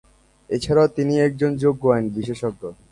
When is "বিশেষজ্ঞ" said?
2.09-2.61